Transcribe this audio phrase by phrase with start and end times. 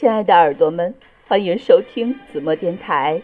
[0.00, 0.94] 亲爱的耳朵们，
[1.28, 3.20] 欢迎收听子墨电台。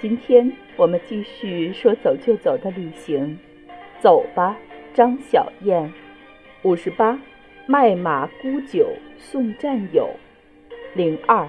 [0.00, 3.38] 今天我们继续说走就走的旅行，
[4.00, 4.56] 走吧，
[4.94, 5.92] 张小燕。
[6.62, 7.20] 五十八，
[7.66, 8.88] 卖马沽酒
[9.18, 10.08] 送战友。
[10.94, 11.46] 零二，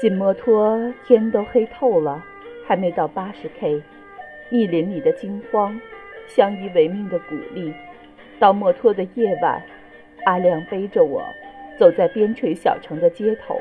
[0.00, 2.24] 进摩托，天都黑透了，
[2.68, 3.82] 还没到八十 K，
[4.48, 5.80] 密林里的惊慌，
[6.28, 7.74] 相依为命的鼓励。
[8.38, 9.60] 到墨托的夜晚，
[10.24, 11.20] 阿亮背着我。
[11.78, 13.58] 走在边陲小城的街头，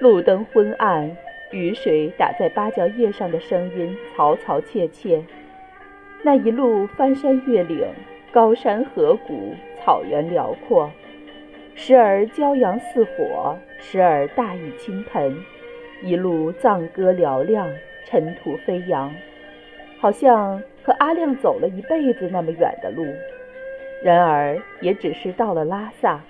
[0.00, 1.16] 路灯昏暗，
[1.50, 5.22] 雨水打在芭蕉叶上的声音嘈嘈切切。
[6.22, 7.86] 那一路翻山越岭，
[8.32, 10.90] 高山河谷，草原辽阔，
[11.74, 15.36] 时而骄阳似火，时而大雨倾盆，
[16.02, 17.68] 一路藏歌嘹亮，
[18.06, 19.12] 尘土飞扬，
[19.98, 23.04] 好像和阿亮走了一辈子那么远的路。
[24.02, 26.20] 然而，也只是到了拉萨。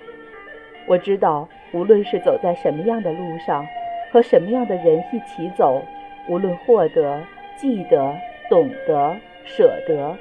[0.87, 3.65] 我知道，无论是走在什么样的路上，
[4.11, 5.81] 和什么样的人一起走，
[6.27, 7.21] 无论获得、
[7.57, 8.15] 记得、
[8.49, 10.15] 懂得、舍得，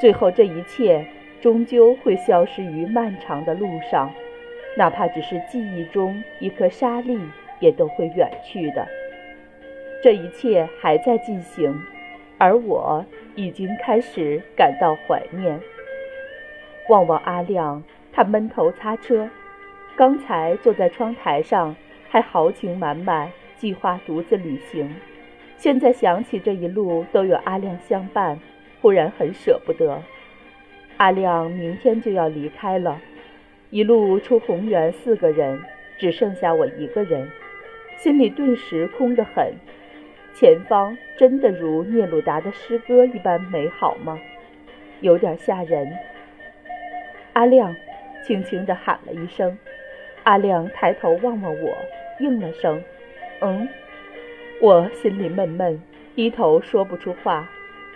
[0.00, 1.04] 最后这一切
[1.40, 4.10] 终究会消失于漫长的路上，
[4.76, 7.18] 哪怕只是记忆中一颗沙粒，
[7.60, 8.86] 也都会远去的。
[10.02, 11.72] 这一切还在进行，
[12.36, 13.04] 而我
[13.36, 15.58] 已经开始感到怀念。
[16.88, 17.82] 望望阿亮，
[18.12, 19.30] 他闷头擦车。
[19.96, 21.76] 刚才坐在窗台上，
[22.08, 24.92] 还豪情满满，计划独自旅行。
[25.56, 28.40] 现在想起这一路都有阿亮相伴，
[28.80, 30.02] 忽然很舍不得。
[30.96, 33.00] 阿亮明天就要离开了，
[33.70, 35.60] 一路出红原，四个人
[35.96, 37.30] 只剩下我一个人，
[37.96, 39.54] 心里顿时空得很。
[40.34, 44.18] 前方真的如聂鲁达的诗歌一般美好吗？
[45.00, 45.96] 有点吓人。
[47.34, 47.74] 阿亮
[48.26, 49.56] 轻轻地喊了一声。
[50.24, 51.76] 阿亮抬头望望我，
[52.18, 52.82] 应了声
[53.40, 53.68] ：“嗯。”
[54.60, 55.80] 我心里闷闷，
[56.14, 57.48] 低头说不出话。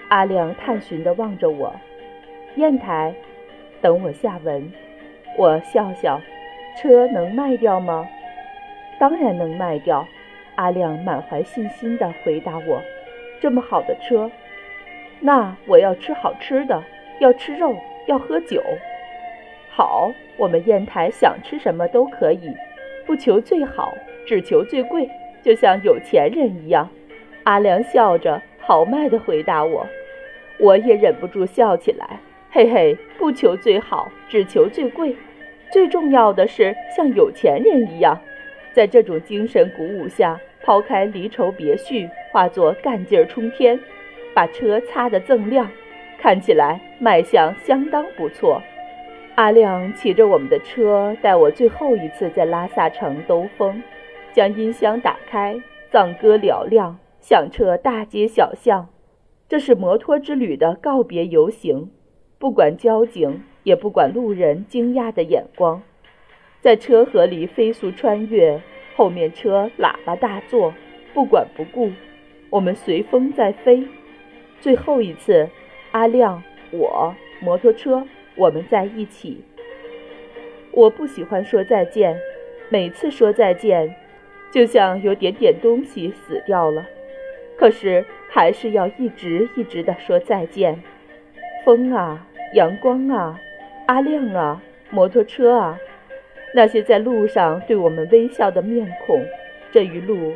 [0.08, 1.74] 阿亮探寻地望着我
[2.56, 3.14] ：“砚台，
[3.80, 4.70] 等我下文。”
[5.38, 6.20] 我笑笑
[6.76, 8.08] ：“车能卖掉吗
[8.98, 10.06] ？”“当然能卖掉。”
[10.56, 12.82] 阿亮满怀信心地回答我
[13.40, 14.28] ：“这么好的车，
[15.20, 16.82] 那我要吃好吃的，
[17.20, 17.76] 要吃肉，
[18.06, 18.60] 要喝酒。”
[19.78, 22.52] 好，我们砚台想吃什么都可以，
[23.06, 23.94] 不求最好，
[24.26, 25.08] 只求最贵，
[25.40, 26.90] 就像有钱人一样。
[27.44, 29.86] 阿良笑着豪迈地回答我，
[30.58, 32.18] 我也忍不住笑起来。
[32.50, 35.14] 嘿嘿，不求最好，只求最贵，
[35.70, 38.18] 最重要的是像有钱人一样。
[38.72, 43.78] 在这种精神鼓舞下，抛开离愁别绪，化作干劲儿冲天，
[44.34, 45.70] 把车擦得锃亮，
[46.18, 48.60] 看起来卖相相当不错。
[49.38, 53.80] 阿亮骑着我们的车，带我最后一次在拉萨城兜风，
[54.32, 55.62] 将音箱打开，
[55.92, 58.88] 藏歌嘹亮，响彻大街小巷。
[59.48, 61.88] 这是摩托之旅的告别游行，
[62.40, 65.80] 不管交警，也不管路人惊讶的眼光，
[66.60, 68.60] 在车河里飞速穿越，
[68.96, 70.74] 后面车喇叭大作，
[71.14, 71.92] 不管不顾，
[72.50, 73.86] 我们随风在飞。
[74.60, 75.48] 最后一次，
[75.92, 78.04] 阿亮，我，摩托车。
[78.38, 79.42] 我们在一起。
[80.70, 82.18] 我不喜欢说再见，
[82.68, 83.94] 每次说再见，
[84.52, 86.86] 就像有点点东西死掉了。
[87.56, 90.80] 可是还是要一直一直的说再见。
[91.64, 93.40] 风啊，阳光啊，
[93.86, 95.78] 阿亮啊，摩托车啊，
[96.54, 99.20] 那些在路上对我们微笑的面孔，
[99.72, 100.32] 这一路，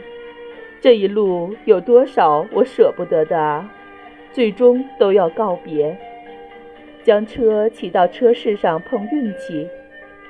[0.80, 3.72] 这一路有多少我舍不得的啊？
[4.32, 5.96] 最终都要告别。
[7.04, 9.68] 将车骑到车市上碰运气，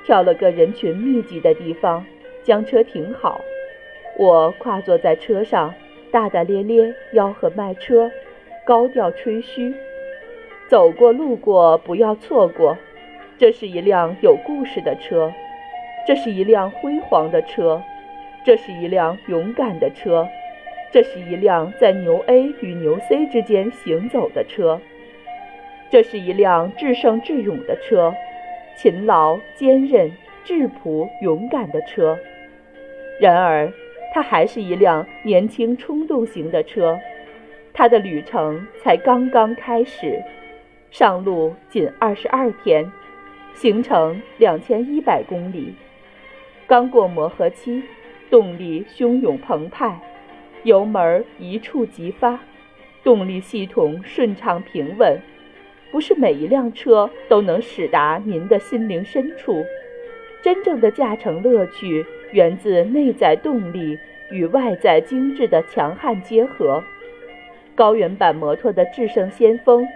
[0.05, 2.05] 挑了个人群密集的地方，
[2.43, 3.41] 将车停好。
[4.19, 5.75] 我跨坐在车上，
[6.11, 8.11] 大大咧咧吆喝卖车，
[8.65, 9.75] 高调吹嘘：
[10.69, 12.77] 走过路过不要错过，
[13.37, 15.31] 这是一辆有故事的车，
[16.07, 17.83] 这是一辆辉煌的车，
[18.45, 20.27] 这是一辆勇敢的车，
[20.91, 24.81] 这是一辆在牛 A 与牛 C 之间行走的车。
[25.93, 28.15] 这是一辆至胜至勇的车，
[28.79, 30.11] 勤劳、坚韧、
[30.43, 32.19] 质朴、勇敢的车。
[33.21, 33.71] 然而，
[34.15, 36.99] 它还是一辆年轻、冲动型的车。
[37.75, 40.19] 它的旅程才刚刚开始，
[40.91, 42.91] 上路仅二十二天，
[43.53, 45.75] 行程两千一百公里。
[46.67, 47.83] 刚过磨合期，
[48.31, 50.01] 动力汹涌澎湃，
[50.63, 52.41] 油门一触即发，
[53.05, 55.21] 动力系统顺畅平稳。
[55.93, 59.63] 不是每一辆车都能驶达您的心灵深处，
[60.43, 63.99] 真正的驾乘乐趣源自内在动力
[64.31, 66.83] 与外在精致的强悍结合。
[67.75, 69.87] 高原版摩托的制胜先锋，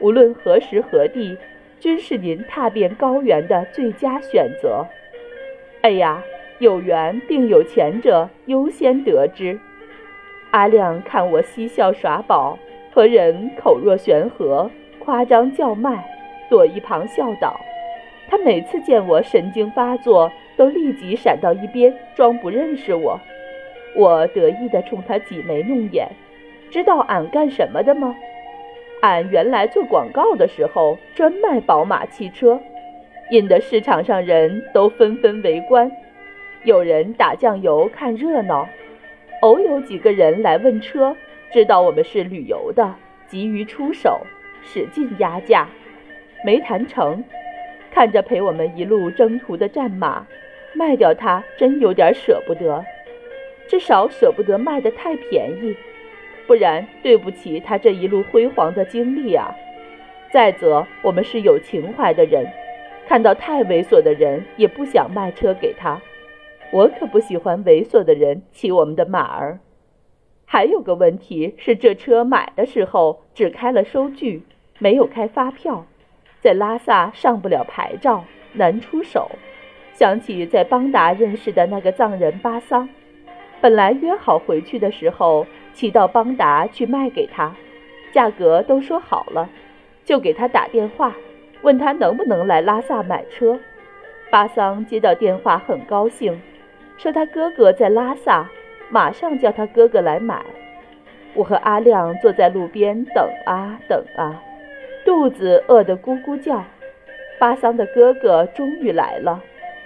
[0.00, 1.36] 无论何时何地，
[1.78, 4.86] 均是您踏遍高原的最佳选择。
[5.82, 6.22] 哎呀，
[6.60, 9.58] 有缘并有钱者优先得之。
[10.50, 12.58] 阿亮看我嬉笑耍宝，
[12.92, 14.70] 和人口若悬河，
[15.04, 16.08] 夸张叫卖，
[16.48, 17.60] 躲一旁笑道。
[18.28, 23.20] 他每次见我神经发作，都立即闪到一边，装不认识我。
[23.96, 26.08] 我得意地冲他挤眉弄眼。
[26.70, 28.14] 知道俺干什么的吗？
[29.02, 32.60] 俺原来做广告的时候专卖宝马汽车，
[33.30, 35.90] 引得市场上人都纷纷围观。
[36.64, 38.68] 有人打酱油看热闹，
[39.40, 41.16] 偶有几个人来问车，
[41.52, 42.94] 知道我们是旅游的，
[43.26, 44.20] 急于出手，
[44.62, 45.68] 使劲压价，
[46.44, 47.22] 没谈成。
[47.90, 50.26] 看着陪我们一路征途的战马，
[50.74, 52.84] 卖掉它真有点舍不得，
[53.68, 55.76] 至少舍不得卖得太便宜。
[56.46, 59.54] 不然对不起他这一路辉煌的经历啊！
[60.32, 62.46] 再则，我们是有情怀的人，
[63.06, 66.00] 看到太猥琐的人也不想卖车给他。
[66.72, 69.60] 我可不喜欢猥琐的人骑我们的马儿。
[70.44, 74.42] 还有个问题是，这车买的时候只开了收据，
[74.82, 75.86] 没有开发票，
[76.40, 78.24] 在拉萨上不了牌照，
[78.54, 79.30] 难出手。
[79.92, 82.88] 想起在邦达认识的那个藏人巴桑，
[83.60, 85.46] 本来约好回去的时候。
[85.74, 87.54] 骑到邦达去卖给他，
[88.12, 89.48] 价格都说好了，
[90.04, 91.14] 就给他打电话，
[91.62, 93.58] 问他能不能来拉萨买车。
[94.30, 96.38] 巴桑接到电话很高兴，
[96.98, 98.50] 说他哥哥在拉萨，
[98.90, 100.44] 马上叫他哥哥来买。
[101.32, 104.42] 我和阿亮坐在路边等啊等啊，
[105.04, 106.64] 肚子饿得咕咕叫。
[107.38, 109.42] 巴桑的哥哥终于来了，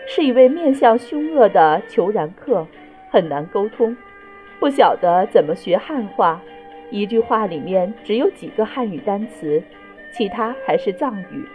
[0.07, 2.67] 是一位面相凶恶的虬髯客，
[3.11, 3.97] 很难沟通。
[4.61, 6.43] 不晓得怎么学汉话，
[6.91, 9.63] 一句话里面只有几个汉语单词，
[10.13, 11.47] 其他还是藏语。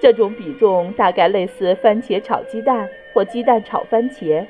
[0.00, 4.46] 这种比重大概类似番茄炒鸡蛋或鸡蛋炒番茄。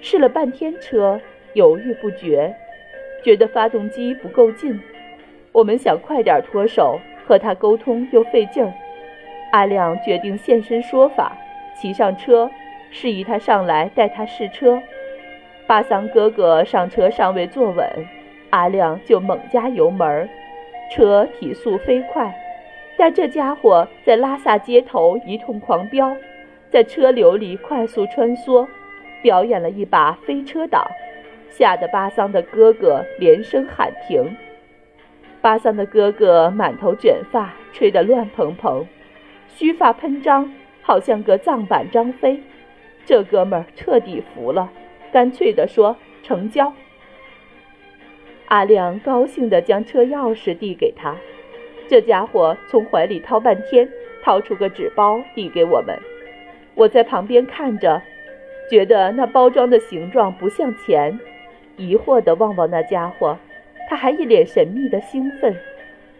[0.00, 1.20] 试了半天车，
[1.52, 2.52] 犹豫不决，
[3.22, 4.80] 觉得发动机不够劲。
[5.52, 8.72] 我们想快点脱手，和他沟通又费劲儿。
[9.52, 11.36] 阿亮决定现身说法，
[11.74, 12.50] 骑上车，
[12.90, 14.80] 示意他上来带他试车。
[15.66, 17.86] 巴桑哥哥上车尚未坐稳，
[18.50, 20.28] 阿亮就猛加油门，
[20.90, 22.34] 车提速飞快。
[22.98, 26.14] 但这家伙在拉萨街头一通狂飙，
[26.70, 28.66] 在车流里快速穿梭，
[29.22, 30.86] 表演了一把飞车党，
[31.50, 34.36] 吓得巴桑的哥哥连声喊停。
[35.42, 38.86] 巴桑的哥哥满头卷发，吹得乱蓬蓬，
[39.48, 42.40] 须发喷张，好像个藏版张飞。
[43.04, 44.70] 这哥们儿彻底服了。
[45.12, 46.72] 干脆地说：“成交。”
[48.46, 51.16] 阿亮高兴地将车钥匙递给他，
[51.88, 53.88] 这家伙从怀里掏半天，
[54.22, 55.98] 掏出个纸包递给我们。
[56.74, 58.00] 我在旁边看着，
[58.70, 61.18] 觉得那包装的形状不像钱，
[61.76, 63.36] 疑惑地望望那家伙，
[63.88, 65.56] 他还一脸神秘的兴奋。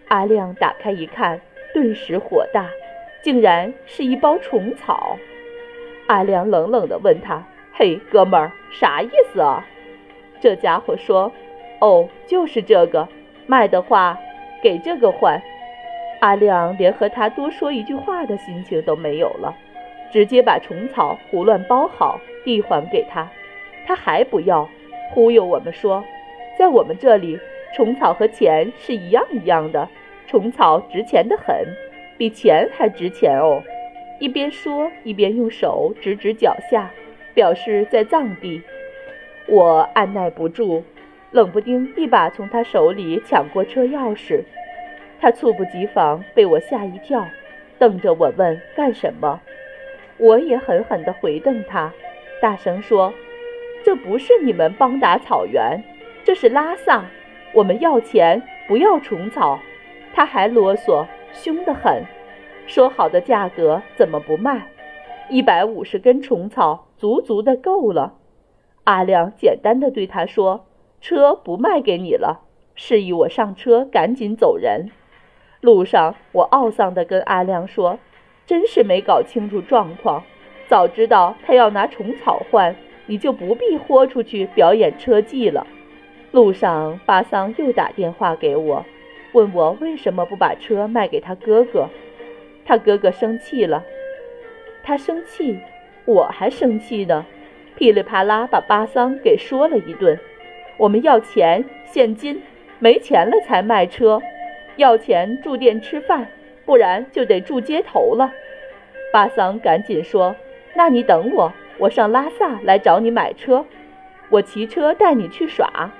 [0.08, 1.40] 阿亮打开一看，
[1.72, 2.68] 顿时火大，
[3.22, 5.16] 竟然是一包虫草。
[6.06, 7.42] 阿亮冷冷地问他。
[7.74, 9.64] 嘿，哥们儿，啥意思啊？
[10.40, 11.32] 这家伙说
[11.80, 13.08] ：“哦，就是这个，
[13.46, 14.18] 卖的话
[14.62, 15.40] 给这个换。”
[16.20, 19.56] 阿亮连和他多说一句话的心情都没有了，
[20.12, 23.26] 直接把虫草胡乱包好递还给他。
[23.86, 24.68] 他还不要，
[25.10, 26.04] 忽悠我们说，
[26.58, 27.40] 在我们这里，
[27.74, 29.88] 虫草和钱是一样一样的，
[30.26, 31.54] 虫草值钱的很，
[32.16, 33.62] 比钱还值钱哦。
[34.20, 36.90] 一边说一边用手指指脚下。
[37.34, 38.60] 表示在藏地，
[39.46, 40.84] 我按耐不住，
[41.30, 44.42] 冷不丁一把从他手里抢过车钥匙。
[45.18, 47.26] 他猝不及防，被我吓一跳，
[47.78, 49.40] 瞪着我问干什么。
[50.18, 51.90] 我也狠狠地回瞪他，
[52.42, 53.14] 大声说
[53.82, 55.82] ：“这不是你们邦达草原，
[56.24, 57.06] 这是拉萨，
[57.54, 59.58] 我们要钱不要虫草。”
[60.14, 62.04] 他还啰嗦，凶得很，
[62.66, 64.68] 说好的价格怎么不卖？
[65.28, 66.86] 一百五十根虫草。
[67.02, 68.14] 足足的够了，
[68.84, 70.66] 阿亮简单的对他说
[71.02, 72.42] ：“车不卖给你了。”
[72.76, 74.92] 示意我上车，赶紧走人。
[75.60, 77.98] 路上，我懊丧的跟阿亮说
[78.46, 80.22] ：“真是没搞清楚状况，
[80.68, 85.66] 早知道他要拿虫草换，你就不必豁出去表演车技了。”
[86.32, 88.84] 路上，巴桑又打电话给我，
[89.32, 91.88] 问我为什么不把车卖给他哥哥。
[92.64, 93.84] 他哥哥生气了，
[94.82, 95.60] 他生气。
[96.04, 97.24] 我还生气呢，
[97.76, 100.18] 噼里啪啦把巴桑给说了一顿。
[100.78, 102.42] 我们要钱现金，
[102.78, 104.20] 没钱了才卖车。
[104.76, 106.26] 要钱住店吃饭，
[106.64, 108.32] 不然就得住街头了。
[109.12, 110.34] 巴桑赶紧说
[110.74, 113.66] ：“那你等我，我上拉萨来找你买车。
[114.30, 115.90] 我骑车带你去耍，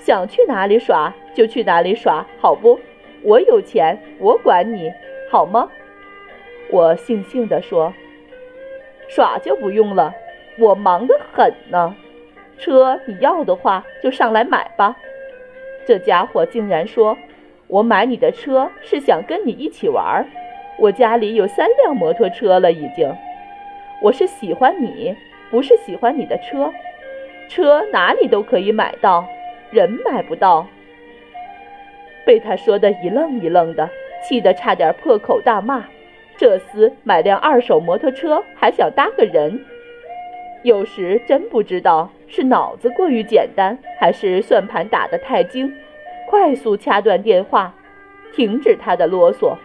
[0.00, 2.80] 想去哪里耍就去哪里耍，好不？
[3.22, 4.90] 我有钱，我管你，
[5.30, 5.70] 好吗？”
[6.72, 7.92] 我悻悻地说
[9.08, 10.14] ：“耍就不用了，
[10.58, 11.94] 我忙得很呢。
[12.58, 14.96] 车你要的话，就上来买吧。”
[15.86, 17.16] 这家伙竟然说
[17.68, 20.26] ：“我买你的车是想跟你一起玩儿。
[20.78, 23.12] 我家里有三辆摩托车了，已经。
[24.00, 25.14] 我是喜欢你，
[25.50, 26.72] 不是喜欢你的车。
[27.48, 29.26] 车哪里都可以买到，
[29.70, 30.66] 人买不到。”
[32.26, 33.88] 被他说的一愣一愣的，
[34.22, 35.84] 气得差点破口大骂。
[36.36, 39.64] 这厮买辆二手摩托车还想搭个人，
[40.62, 45.74] 有时真不知道是脑子过于简单，还是算盘打得太精。
[46.28, 47.74] 快速掐断电话，
[48.32, 49.56] 停止他的啰嗦。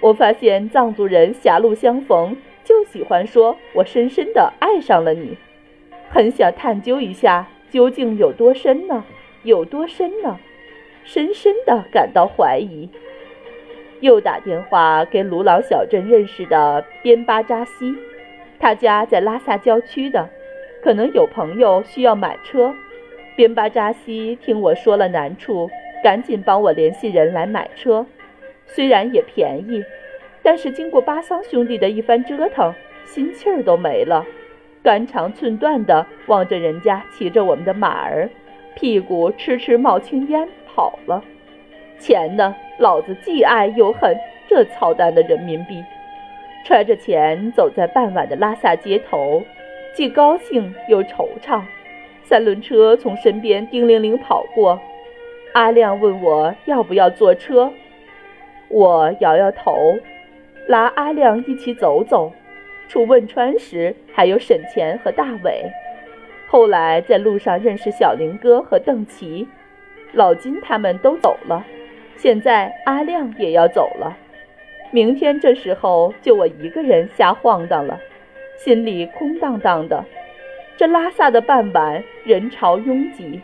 [0.00, 5.36] 我发现藏族人狭路相逢就喜欢说“我深深的爱上了你”，
[6.10, 9.04] 很想探究一下究竟有多深呢？
[9.42, 10.38] 有多深呢？
[11.04, 12.88] 深深的感到怀疑。
[14.00, 17.94] 又打电话给鲁朗小镇认识的边巴扎西，
[18.58, 20.28] 他家在拉萨郊区的，
[20.82, 22.74] 可能有朋友需要买车。
[23.36, 25.70] 边巴扎西听我说了难处，
[26.02, 28.04] 赶紧帮我联系人来买车，
[28.66, 29.82] 虽然也便宜，
[30.42, 34.26] 但是经过巴桑兄弟的一番折腾，心气儿都没了，
[34.82, 38.28] 肝肠寸断的望着人家骑着我们的马儿，
[38.74, 41.22] 屁股痴痴冒青烟跑了。
[41.98, 42.54] 钱呢？
[42.78, 44.16] 老子既爱又恨
[44.48, 45.82] 这操蛋的人民币。
[46.64, 49.42] 揣着钱走在傍晚的拉萨街头，
[49.94, 51.62] 既高兴又惆怅。
[52.24, 54.80] 三轮车从身边叮铃铃跑过，
[55.52, 57.72] 阿亮问我要不要坐车，
[58.68, 59.98] 我摇摇头，
[60.66, 62.32] 拉阿亮一起走走。
[62.88, 65.64] 出汶川时还有沈钱和大伟，
[66.52, 69.48] 后来在路上认识小林哥和邓琪，
[70.12, 71.64] 老金他们都走了。
[72.14, 74.14] 现在阿亮也要走了，
[74.90, 77.98] 明天这时候就我一个人瞎晃荡了，
[78.58, 80.04] 心里空荡荡的。
[80.76, 83.40] 这拉萨的傍晚人潮拥挤，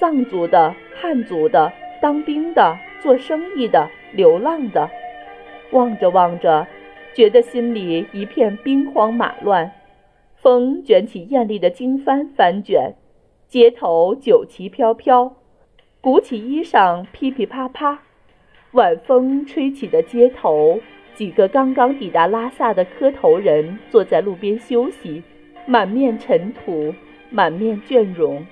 [0.00, 1.72] 藏族的、汉族的、
[2.02, 4.90] 当兵的、做生意的、流浪的，
[5.70, 6.66] 望着望着，
[7.14, 9.70] 觉得心里一片兵荒马乱。
[10.40, 12.94] 风卷起艳丽的经幡翻卷，
[13.48, 15.34] 街头酒旗飘飘，
[16.00, 18.02] 鼓起衣裳噼噼啪啪。
[18.72, 20.78] 晚风吹起的街头，
[21.14, 25.24] 几个刚刚抵达拉萨的磕头人坐在路边休息，
[25.66, 26.94] 满面尘土，
[27.30, 28.46] 满面倦容，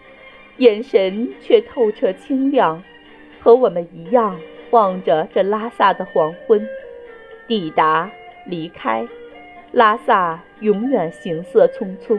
[0.56, 2.82] 眼神却透彻清亮，
[3.38, 4.40] 和我们一样
[4.70, 6.66] 望着这拉萨的黄昏。
[7.46, 8.10] 抵达，
[8.46, 9.06] 离开，
[9.76, 12.18] 拉萨永远行色匆匆。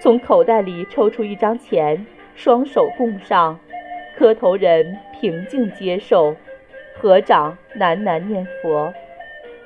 [0.00, 3.58] 从口袋里抽出一张钱，双手供上，
[4.16, 6.36] 磕头人平静接受。
[6.94, 8.94] 合掌喃喃念佛，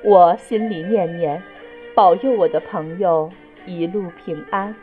[0.03, 1.39] 我心里念念，
[1.93, 3.31] 保佑我的朋友
[3.67, 4.73] 一路平安。